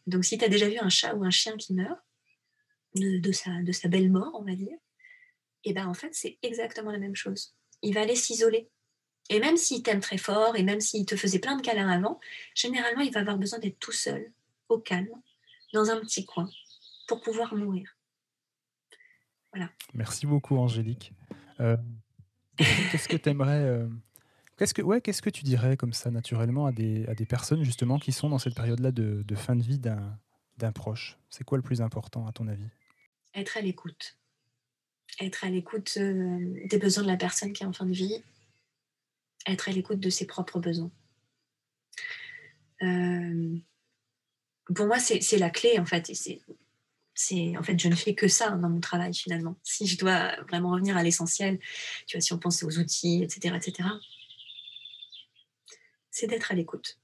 [0.07, 2.01] donc si tu as déjà vu un chat ou un chien qui meurt
[2.97, 4.77] de, sa, de sa belle mort, on va dire,
[5.65, 7.55] et eh ben en fait c'est exactement la même chose.
[7.83, 8.69] Il va aller s'isoler
[9.29, 12.21] et même s'il t'aime très fort, et même s'il te faisait plein de câlins avant,
[12.55, 14.31] généralement, il va avoir besoin d'être tout seul,
[14.69, 15.09] au calme,
[15.73, 16.49] dans un petit coin,
[17.09, 17.97] pour pouvoir mourir.
[19.53, 19.71] Voilà.
[19.95, 21.13] Merci beaucoup, Angélique.
[21.61, 21.77] Euh,
[22.57, 23.61] qu'est-ce que tu aimerais.
[23.61, 23.87] Euh,
[24.57, 27.63] qu'est-ce que, ouais, qu'est-ce que tu dirais comme ça, naturellement, à des, à des personnes,
[27.63, 30.19] justement, qui sont dans cette période-là de, de fin de vie d'un,
[30.57, 31.19] d'un proche?
[31.31, 32.69] C'est quoi le plus important, à ton avis?
[33.35, 34.19] Être à l'écoute.
[35.21, 38.23] Être à l'écoute euh, des besoins de la personne qui est en fin de vie
[39.47, 40.91] être à l'écoute de ses propres besoins.
[42.83, 43.57] Euh,
[44.75, 46.11] pour moi, c'est la clé, en fait.
[47.15, 49.57] C'est, en fait, je ne fais que ça dans mon travail, finalement.
[49.63, 51.59] Si je dois vraiment revenir à l'essentiel,
[52.07, 53.89] tu vois, si on pense aux outils, etc., etc.,
[56.11, 56.99] c'est d'être à l'écoute.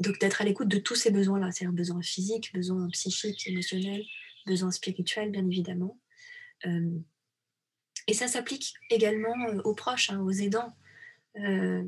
[0.00, 4.04] Donc, d'être à l'écoute de tous ces besoins-là, c'est-à-dire besoins physiques, besoins psychiques, émotionnels,
[4.46, 5.98] besoins spirituels, bien évidemment.
[6.66, 6.98] Euh,
[8.06, 10.76] et ça s'applique également euh, aux proches, hein, aux aidants.
[11.36, 11.82] Euh,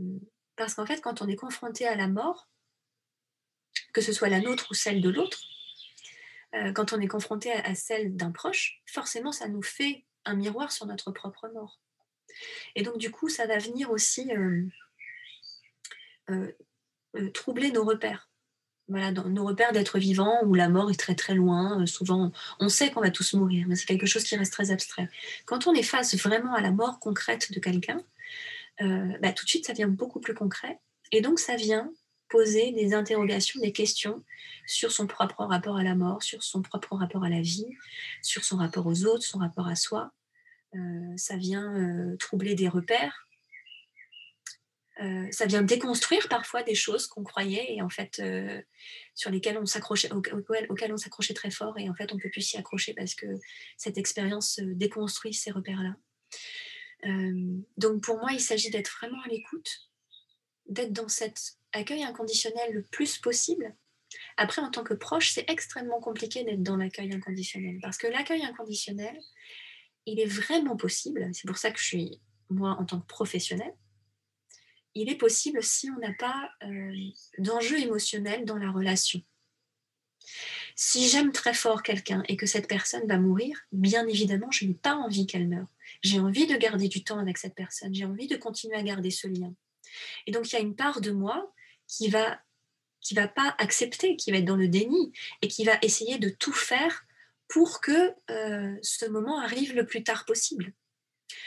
[0.57, 2.49] Parce qu'en fait, quand on est confronté à la mort,
[3.93, 5.41] que ce soit la nôtre ou celle de l'autre,
[6.55, 10.73] euh, quand on est confronté à, celle d'un proche, forcément, ça nous fait un miroir
[10.73, 11.81] sur notre propre mort.
[12.75, 14.31] Et donc, du coup, ça va venir aussi
[17.33, 18.29] troubler nos repères.
[18.89, 21.85] Voilà, dans nos repères d'être vivant, où la mort est très très loin.
[21.87, 25.09] souvent, on sait qu'on va tous mourir, mais c'est quelque chose qui reste très abstrait.
[25.45, 28.01] Quand on est face vraiment à la mort concrète de quelqu'un,
[28.79, 30.79] bah, tout de suite, ça devient beaucoup plus concret.
[31.11, 31.91] Et donc, ça vient
[32.29, 34.23] poser des interrogations, des questions
[34.67, 37.67] sur son propre rapport à la mort, sur son propre rapport à la vie,
[38.23, 40.13] sur son rapport aux autres, son rapport à soi.
[40.75, 43.29] Euh, ça vient euh, troubler des repères.
[45.31, 48.23] Ça vient déconstruire parfois des choses qu'on croyait et en fait
[49.15, 52.41] sur lesquelles on s'accrochait, auxquelles, on s'accrochait très fort et en fait on peut plus
[52.41, 53.27] s'y accrocher parce que
[53.77, 55.97] cette expérience déconstruit ces repères-là.
[57.77, 59.91] donc pour moi, il s'agit d'être vraiment à l'écoute,
[60.69, 63.75] d'être dans cet accueil inconditionnel le plus possible.
[64.37, 68.45] Après, en tant que proche, c'est extrêmement compliqué d'être dans l'accueil inconditionnel parce que l'accueil
[68.45, 69.19] inconditionnel,
[70.07, 71.29] il est vraiment possible.
[71.33, 73.73] C'est pour ça que je suis, moi, en tant que professionnel,
[74.97, 76.95] il est possible si on n'a pas euh,
[77.39, 79.21] d'enjeu émotionnel dans la relation.
[80.75, 84.75] Si j'aime très fort quelqu'un et que cette personne va mourir, bien évidemment, je n'ai
[84.75, 85.69] pas envie qu'elle meure.
[86.03, 87.95] J'ai envie de garder du temps avec cette personne.
[87.95, 89.55] J'ai envie de continuer à garder ce lien.
[90.27, 91.55] Et donc, il y a une part de moi
[91.87, 92.41] qui va
[93.01, 96.29] qui va pas accepter, qui va être dans le déni et qui va essayer de
[96.29, 97.05] tout faire
[97.47, 100.73] pour que euh, ce moment arrive le plus tard possible.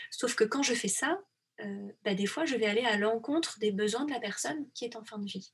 [0.10, 1.20] Sauf que quand je fais ça,
[2.04, 4.96] bah, des fois, je vais aller à l'encontre des besoins de la personne qui est
[4.96, 5.54] en fin de vie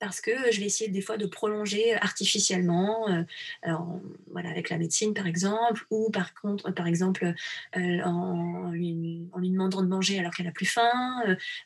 [0.00, 3.72] parce que je vais essayer des fois de prolonger artificiellement, euh,
[4.30, 7.34] voilà, avec la médecine par exemple, ou par contre, par exemple,
[7.76, 11.22] euh, en, lui, demandant de manger alors qu'elle a plus faim,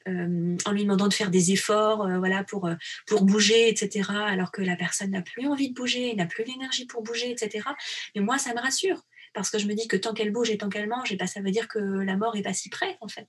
[0.09, 2.69] euh, en lui demandant de faire des efforts, voilà, pour,
[3.07, 6.87] pour bouger, etc., alors que la personne n'a plus envie de bouger, n'a plus l'énergie
[6.87, 7.69] pour bouger, etc.
[8.17, 9.01] Mais moi, ça me rassure,
[9.35, 11.27] parce que je me dis que tant qu'elle bouge et tant qu'elle mange, eh ben,
[11.27, 13.29] ça veut dire que la mort est pas si près, en fait.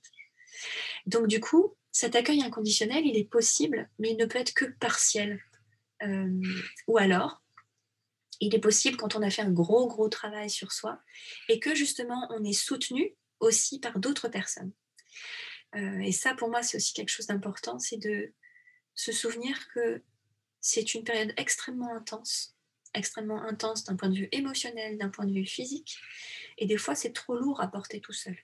[1.04, 4.64] Donc du coup, cet accueil inconditionnel, il est possible, mais il ne peut être que
[4.64, 5.40] partiel.
[6.02, 6.40] Euh,
[6.86, 7.42] ou alors,
[8.40, 11.00] il est possible quand on a fait un gros, gros travail sur soi
[11.48, 14.72] et que justement on est soutenu aussi par d'autres personnes.
[15.74, 18.32] Euh, et ça, pour moi, c'est aussi quelque chose d'important, c'est de
[18.94, 20.02] se souvenir que
[20.60, 22.55] c'est une période extrêmement intense,
[22.96, 25.98] extrêmement intense d'un point de vue émotionnel, d'un point de vue physique,
[26.58, 28.36] et des fois c'est trop lourd à porter tout seul.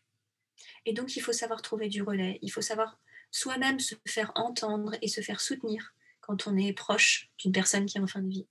[0.86, 2.98] Et donc il faut savoir trouver du relais, il faut savoir
[3.30, 7.98] soi-même se faire entendre et se faire soutenir quand on est proche d'une personne qui
[7.98, 8.46] est en fin de vie,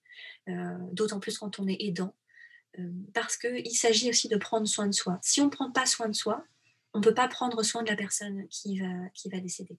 [0.49, 2.13] euh, d'autant plus quand on est aidant,
[2.79, 5.19] euh, parce qu'il s'agit aussi de prendre soin de soi.
[5.21, 6.45] Si on ne prend pas soin de soi,
[6.93, 9.77] on ne peut pas prendre soin de la personne qui va, décéder.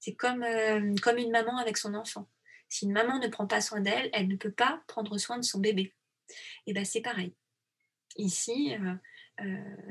[0.00, 2.28] C'est comme, euh, comme une maman avec son enfant.
[2.68, 5.44] Si une maman ne prend pas soin d'elle, elle ne peut pas prendre soin de
[5.44, 5.92] son bébé.
[6.66, 7.34] Et bien c'est pareil.
[8.16, 8.74] Ici,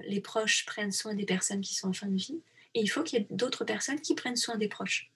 [0.05, 2.41] les proches prennent soin des personnes qui sont en fin de vie,
[2.73, 5.11] et il faut qu'il y ait d'autres personnes qui prennent soin des proches.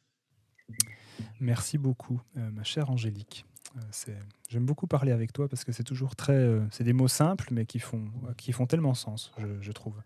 [1.39, 3.45] Merci beaucoup, euh, ma chère Angélique.
[3.77, 4.13] Euh,
[4.49, 6.33] j'aime beaucoup parler avec toi parce que c'est toujours très.
[6.33, 10.01] Euh, c'est des mots simples, mais qui font, qui font tellement sens, je, trouve.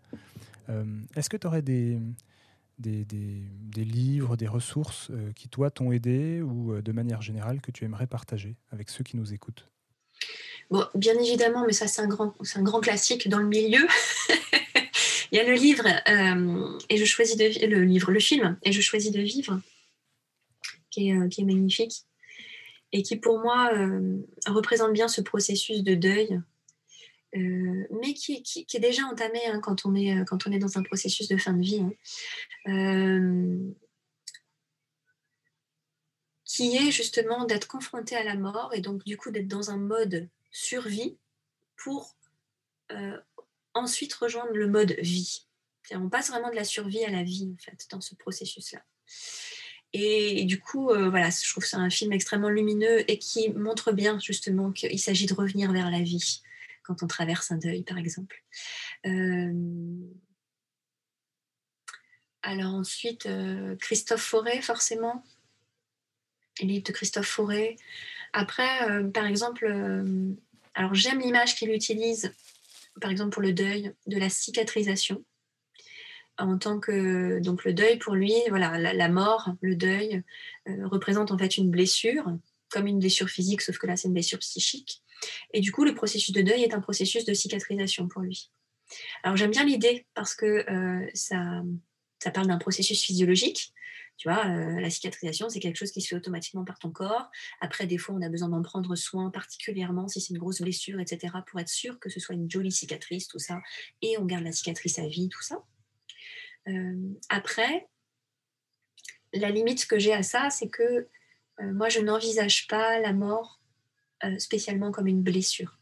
[1.16, 2.00] Est-ce que tu aurais des,
[2.78, 7.84] des, des, livres, des ressources qui, toi, t'ont aidé ou de manière générale que tu
[7.84, 9.68] aimerais partager avec ceux qui nous écoutent?
[10.70, 13.86] Bon, bien évidemment, mais ça, c'est un, grand, un grand classique dans le milieu.
[15.32, 18.72] Il y a le livre euh, et je choisis de le livre, le film et
[18.72, 19.60] je choisis de vivre,
[20.90, 22.04] qui est, euh, qui est magnifique
[22.92, 26.38] et qui pour moi euh, représente bien ce processus de deuil,
[27.34, 28.42] mais qui,
[28.72, 31.52] est déjà entamé hein, quand, on est, quand on est dans un processus de fin
[31.52, 31.82] de vie.
[32.66, 33.72] Hein.
[36.44, 39.78] qui est justement d'être confronté à la mort et donc du coup d'être dans un
[39.78, 41.16] mode survie
[41.76, 42.14] pour
[43.74, 45.46] ensuite rejoindre le mode vie.
[45.90, 48.82] On passe vraiment de la survie à la vie, en fait, dans ce processus-là.
[49.92, 53.92] Et, du coup, euh, voilà, je trouve c'est un film extrêmement lumineux et qui montre
[53.92, 56.42] bien justement qu'il s'agit de revenir vers la vie
[56.82, 58.42] quand on traverse un deuil, par exemple.
[59.06, 59.52] Euh,
[62.42, 65.24] alors ensuite, euh, Christophe Forêt, forcément.
[66.60, 67.76] Le livre de Christophe Forêt.
[68.32, 69.66] Après, par exemple,
[70.74, 72.32] alors j'aime l'image qu'il utilise
[73.00, 75.24] par exemple pour le deuil, de la cicatrisation.
[76.38, 80.22] En tant que donc le deuil pour lui, voilà, la, mort, le deuil
[80.68, 82.24] euh, représente en fait une blessure,
[82.72, 85.02] comme une blessure physique, sauf que là c'est une blessure psychique.
[85.52, 88.50] Et du coup, le processus de deuil est un processus de cicatrisation pour lui.
[89.22, 91.62] Alors j'aime bien l'idée parce que euh, ça,
[92.18, 93.72] ça parle d'un processus physiologique.
[94.18, 97.30] Tu vois, euh, la cicatrisation, c'est quelque chose qui se fait automatiquement par ton corps.
[97.60, 101.00] Après, des fois, on a besoin d'en prendre soin, particulièrement si c'est une grosse blessure,
[101.00, 103.60] etc., pour être sûr que ce soit une jolie cicatrice, tout ça.
[104.02, 105.64] Et on garde la cicatrice à vie, tout ça.
[106.68, 107.88] Euh, après,
[109.32, 111.08] la limite que j'ai à ça, c'est que
[111.60, 113.60] euh, moi, je n'envisage pas la mort
[114.38, 115.80] spécialement comme une blessure.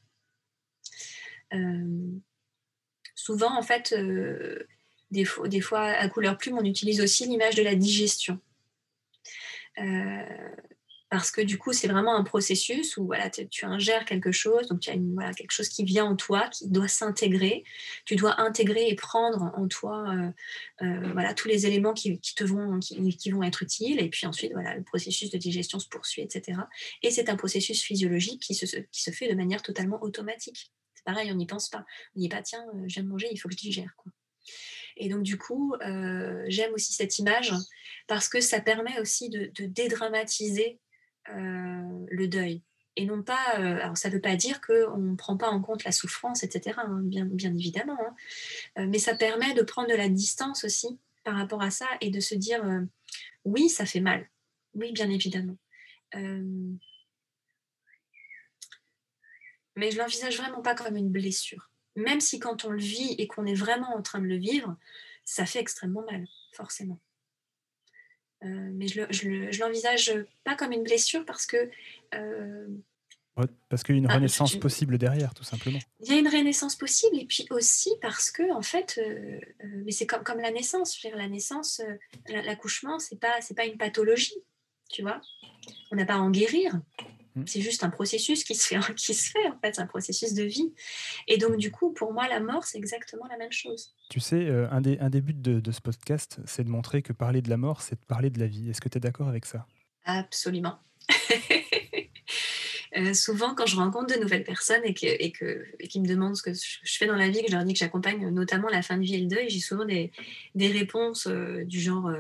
[3.15, 3.95] souvent, en fait,
[5.11, 5.25] des
[5.61, 8.41] fois, à couleur plume, on utilise aussi l'image de la digestion.
[11.13, 14.69] Euh, parce que du coup, c'est vraiment un processus où voilà, tu ingères quelque chose,
[14.69, 17.65] donc tu as voilà, quelque chose qui vient en toi, qui doit s'intégrer.
[18.05, 22.45] Tu dois intégrer et prendre en toi euh, euh, voilà, tous les éléments qui, te
[22.45, 24.01] vont, qui, vont être utiles.
[24.01, 26.61] Et puis ensuite, voilà, le processus de digestion se poursuit, etc.
[27.03, 28.67] Et c'est un processus physiologique qui se,
[29.11, 30.73] fait de manière totalement automatique.
[30.95, 31.85] C'est pareil, on n'y pense pas.
[32.17, 33.95] On n'y pas, tiens, je viens de manger, il faut que je digère.
[34.97, 37.55] Et donc, du coup, euh, j'aime aussi cette image
[38.07, 40.90] parce que ça permet aussi de, dédramatiser euh,
[41.29, 42.63] le deuil.
[42.97, 45.63] Et non pas, euh, alors ça ne veut pas dire qu'on ne prend pas en
[45.63, 47.97] compte la souffrance, etc., hein, bien, bien, évidemment,
[48.77, 48.87] hein.
[48.87, 52.21] mais ça permet de prendre de la distance aussi par rapport à ça et de
[52.21, 52.63] se dire,
[53.45, 54.29] oui, ça fait mal,
[54.75, 55.57] oui, bien évidemment.
[59.77, 63.27] mais je l'envisage vraiment pas comme une blessure même si quand on le vit et
[63.27, 64.77] qu'on est vraiment en train de le vivre,
[65.25, 67.01] ça fait extrêmement mal, forcément.
[68.43, 70.13] Euh, mais je ne l'envisage
[70.45, 71.71] pas comme une blessure parce que...
[72.15, 72.67] Euh,
[73.71, 75.79] parce qu'il y a une ah, renaissance possible derrière, tout simplement.
[76.01, 79.41] Il y a une renaissance possible et puis aussi parce que, en fait, euh,
[79.85, 80.99] mais c'est comme, comme la naissance.
[80.99, 81.81] Je veux dire, la naissance,
[82.29, 84.37] l'accouchement, c'est pas, pas une pathologie,
[84.91, 85.23] tu vois.
[85.91, 86.79] On n'a pas à en guérir.
[87.41, 87.47] Mmh.
[87.47, 90.35] C'est juste un processus qui se fait, qui se fait en fait, c'est un processus
[90.35, 90.73] de vie.
[91.29, 93.95] Et donc, du coup, pour moi, la mort, c'est exactement la même chose.
[94.11, 97.13] Tu sais, euh, un, des, un des buts de, ce podcast, c'est de montrer que
[97.13, 98.71] parler de la mort, c'est de parler de la vie.
[98.71, 99.67] Est-ce que tu es d'accord avec ça?
[100.05, 100.79] Absolument.
[102.97, 106.35] Euh, souvent, quand je rencontre de nouvelles personnes et, que, et, que, qui me demandent
[106.37, 108.83] ce que je fais dans la vie, que je leur dis que j'accompagne notamment la
[108.83, 110.11] fin de vie et le deuil, j'ai souvent des,
[110.57, 112.11] des réponses euh, du genre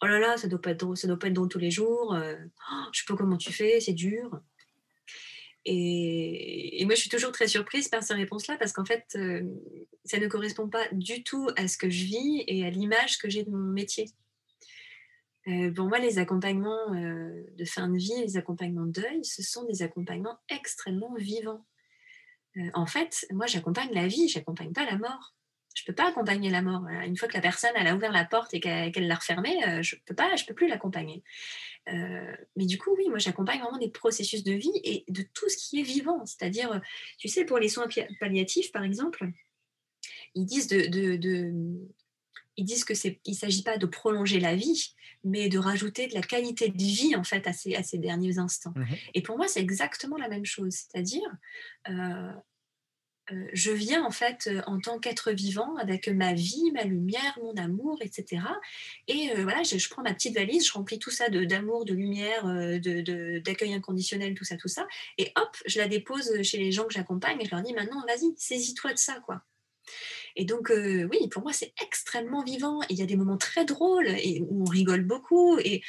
[0.00, 2.16] Oh là là, ça doit pas être ça doit pas être drôle tous les jours.
[2.16, 4.40] Je oh, je sais pas comment tu fais, c'est dur.
[5.66, 9.42] Et, moi, je suis toujours très surprise par ces réponses-là parce qu'en fait, euh,
[10.04, 13.30] ça ne correspond pas du tout à ce que je vis et à l'image que
[13.30, 14.10] j'ai de mon métier.
[15.48, 19.42] Euh, pour moi, les accompagnements euh, de fin de vie, les accompagnements de deuil, ce
[19.42, 21.64] sont des accompagnements extrêmement vivants.
[22.74, 25.34] en fait, moi, j'accompagne la vie, j'accompagne pas la mort
[25.74, 26.86] je peux pas accompagner la mort.
[27.04, 29.82] Une fois que la personne elle a ouvert la porte et qu'elle l'a refermée, euh,
[29.82, 31.22] je peux pas, je peux plus l'accompagner.
[31.88, 35.48] Euh, mais du coup, oui, moi j'accompagne vraiment des processus de vie et de tout
[35.48, 36.24] ce qui est vivant.
[36.24, 36.80] C'est-à-dire,
[37.18, 37.88] tu sais, pour les soins
[38.20, 39.28] palliatifs, par exemple,
[40.34, 41.52] ils disent de, de,
[42.56, 46.14] ils disent que c'est, il s'agit pas de prolonger la vie, mais de rajouter de
[46.14, 48.72] la qualité de vie en fait à ces, à ces derniers instants.
[48.76, 48.84] Mmh
[49.14, 50.72] et pour moi, c'est exactement la même chose.
[50.72, 51.28] C'est-à-dire,
[51.88, 52.32] euh,
[53.32, 57.38] euh, je viens en fait euh, en tant qu'être vivant avec ma vie, ma lumière,
[57.42, 58.42] mon amour, etc.
[59.08, 62.44] Et euh, voilà, je, prends ma petite valise, je remplis tout ça d'amour, de, lumière,
[63.42, 64.86] d'accueil inconditionnel, tout ça, tout ça.
[65.16, 68.04] Et hop, je la dépose chez les gens que j'accompagne et je leur dis maintenant,
[68.06, 69.42] vas-y, saisis-toi de ça, quoi.
[70.36, 72.80] Et donc, euh, oui, pour moi, c'est extrêmement vivant.
[72.88, 75.58] Il y a des moments très drôles et où on rigole beaucoup.
[75.58, 75.82] Et,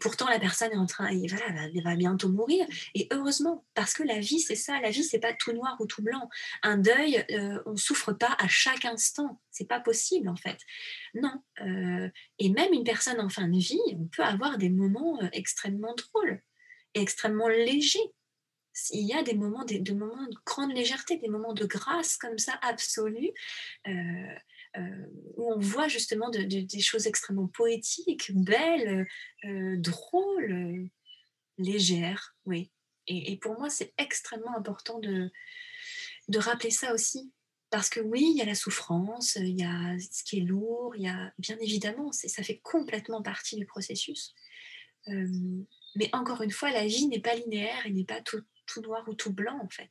[0.00, 2.66] pourtant, la personne est en train, voilà, elle va bientôt mourir.
[2.94, 4.80] Et heureusement, parce que la vie, c'est ça.
[4.80, 6.28] La vie, c'est pas tout noir ou tout blanc.
[6.62, 9.40] Un deuil, euh, on souffre pas à chaque instant.
[9.50, 10.58] C'est pas possible, en fait.
[11.14, 11.42] Non.
[11.60, 15.94] Euh, et même une personne en fin de vie, on peut avoir des moments extrêmement
[15.94, 16.42] drôles
[16.94, 18.12] et extrêmement légers
[18.90, 22.38] il y a des moments, des, moments de grande légèreté, des moments de grâce comme
[22.38, 23.30] ça, absolue,
[23.86, 23.92] euh,
[24.78, 25.06] euh,
[25.36, 29.06] où on voit justement des choses extrêmement poétiques, belles,
[29.44, 30.88] euh, drôles,
[31.58, 32.70] légères, oui.
[33.08, 35.30] Et, pour moi, c'est extrêmement important de,
[36.28, 37.32] de rappeler ça aussi.
[37.68, 40.94] Parce que oui, il y a la souffrance, il y a ce qui est lourd,
[40.94, 44.34] il y a bien évidemment, ça fait complètement partie du processus.
[45.06, 48.42] mais encore une fois, la vie n'est pas linéaire et n'est pas tout,
[48.72, 49.90] tout noir ou tout blanc en fait.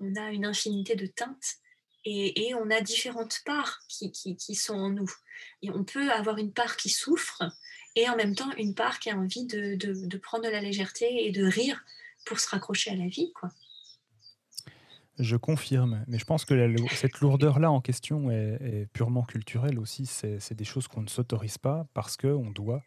[0.00, 1.56] On a une infinité de teintes
[2.04, 5.10] et, on a différentes parts qui, sont en nous.
[5.62, 7.42] Et on peut avoir une part qui souffre
[7.94, 11.30] et en même temps une part qui a envie de, prendre de la légèreté et
[11.30, 11.84] de rire
[12.24, 13.32] pour se raccrocher à la vie.
[13.32, 13.50] quoi.
[15.18, 20.06] Je confirme, mais je pense que cette lourdeur-là en question est, est, purement culturelle aussi.
[20.06, 22.82] C'est des choses qu'on ne s'autorise pas parce qu'on doit,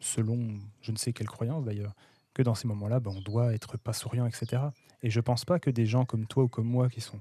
[0.00, 1.94] selon je ne sais quelle croyance d'ailleurs,
[2.38, 4.62] que dans ces moments-là, ben, on doit être pas souriant, etc.
[5.02, 7.20] Et je pense pas que des gens comme toi ou comme moi qui sont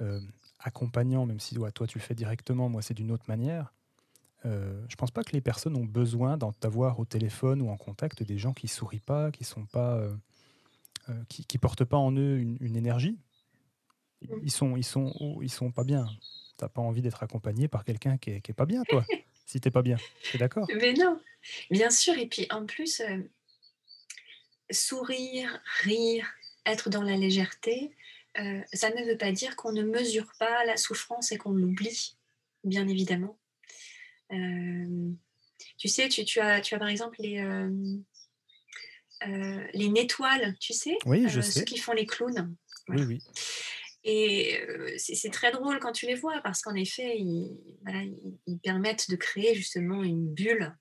[0.00, 0.20] euh,
[0.60, 3.72] accompagnants, même si toi tu le fais directement, moi c'est d'une autre manière,
[4.46, 8.22] euh, je pense pas que les personnes ont besoin d'avoir au téléphone ou en contact
[8.22, 10.14] des gens qui sourient pas, qui sont pas, euh,
[11.08, 13.18] euh, qui, qui, portent pas en eux une, énergie.
[14.42, 16.06] Ils sont, ils sont, ils sont pas bien.
[16.56, 19.04] T'as pas envie d'être accompagné par quelqu'un qui, qui est, pas bien, toi.
[19.46, 19.96] si t'es pas bien,
[20.34, 20.66] es d'accord?
[20.74, 21.20] Mais non,
[21.70, 22.16] bien sûr.
[22.16, 23.02] Et puis en plus,
[24.70, 26.26] sourire, rire,
[26.64, 27.92] être dans la légèreté,
[28.72, 32.16] ça ne veut pas dire qu'on ne mesure pas la souffrance et qu'on l'oublie,
[32.64, 33.38] bien évidemment.
[34.32, 35.10] Euh,
[35.78, 37.70] tu sais, tu, tu, as, tu as par exemple les, euh,
[39.26, 41.60] euh, les nétoiles, tu sais Oui, je sais.
[41.60, 42.54] Ceux qui font les clowns.
[42.88, 43.22] Oui, oui.
[44.08, 44.60] Et
[44.98, 47.58] c'est très drôle quand tu les vois parce qu'en effet, ils,
[48.46, 50.76] ils, permettent de créer justement une bulle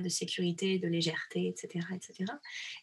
[0.00, 1.86] de sécurité, de légèreté, etc.
[1.94, 2.32] etc.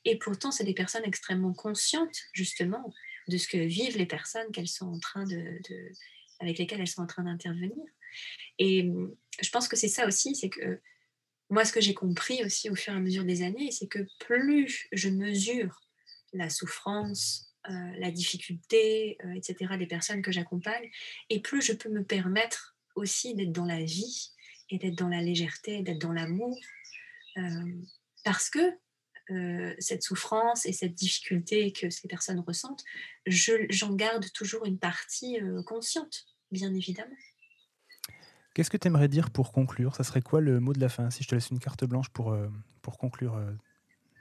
[0.06, 2.94] Et pourtant, c'est des personnes extrêmement conscientes justement
[3.28, 5.60] de ce que vivent les personnes qu'elles sont en train de,
[6.40, 7.86] avec lesquelles elles sont en train d'intervenir.
[8.60, 10.82] Et mmh, je pense que c'est ça aussi, c'est que
[11.50, 14.06] moi, ce que j'ai compris aussi au fur et à mesure des années, c'est que
[14.20, 15.82] plus je mesure
[16.34, 20.90] la souffrance, euh, la difficulté, euh, etc., des personnes que j'accompagne,
[21.30, 24.32] et plus je peux me permettre aussi d'être dans la vie
[24.70, 26.58] et d'être dans la légèreté, d'être dans l'amour,
[28.24, 28.78] parce que
[29.80, 32.84] cette souffrance et cette difficulté que ces personnes ressentent,
[33.26, 37.16] j'en garde toujours une partie consciente, bien évidemment.
[38.58, 39.96] Qu'est-ce que tu aimerais dire pour conclure?
[39.96, 42.10] Ça serait quoi le mot de la fin Si je te laisse une carte blanche
[42.10, 42.48] pour, euh,
[42.82, 43.52] pour conclure euh,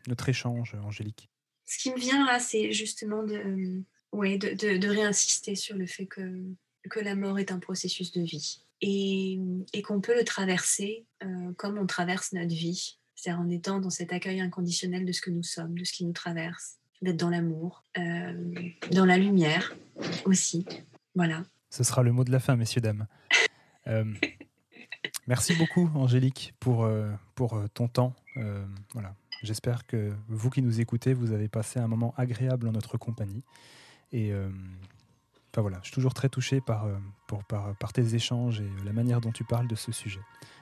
[0.08, 1.30] notre échange, Angélique?
[1.64, 5.86] Ce qui me vient là, c'est justement de, euh, ouais, de, de, réinsister sur le
[5.86, 6.44] fait que,
[6.90, 9.38] que la mort est un processus de vie et,
[9.72, 11.06] et qu'on peut le traverser
[11.56, 15.30] comme on traverse notre vie, c'est-à-dire en étant dans cet accueil inconditionnel de ce que
[15.30, 19.74] nous sommes, de ce qui nous traverse, d'être dans l'amour, dans la lumière
[20.24, 20.64] aussi.
[21.16, 21.42] Voilà.
[21.70, 23.06] Ce sera le mot de la fin, messieurs, dames.
[23.88, 24.04] Euh,
[25.28, 28.16] merci beaucoup, Angélique, pour, euh, pour euh, ton temps.
[28.94, 29.14] voilà.
[29.44, 33.44] J'espère que vous qui nous écoutez, vous avez passé un moment agréable en notre compagnie.
[34.10, 34.32] Et
[35.56, 36.86] enfin, voilà, je suis toujours très touché par,
[37.26, 40.20] pour, par, par, tes échanges et la manière dont tu parles de ce sujet.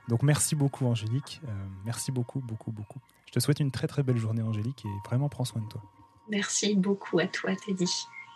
[0.09, 1.41] Donc merci beaucoup, Angélique.
[1.85, 3.01] merci beaucoup, beaucoup, beaucoup.
[3.27, 5.83] Je te souhaite une très très belle journée, Angélique, et vraiment prends soin de toi.
[6.29, 7.91] Merci beaucoup à toi, Teddy.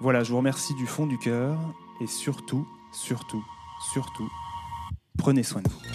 [0.00, 1.58] voilà, je vous remercie du fond du cœur
[2.00, 3.44] et surtout, surtout,
[3.92, 4.30] surtout,
[5.18, 5.89] prenez soin de vous.